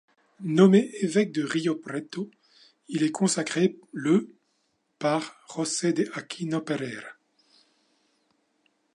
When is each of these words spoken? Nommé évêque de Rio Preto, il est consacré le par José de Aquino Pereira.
Nommé 0.39 0.89
évêque 1.03 1.31
de 1.31 1.43
Rio 1.43 1.75
Preto, 1.75 2.31
il 2.87 3.03
est 3.03 3.11
consacré 3.11 3.77
le 3.93 4.33
par 4.97 5.35
José 5.53 5.93
de 5.93 6.09
Aquino 6.13 6.59
Pereira. 6.59 7.05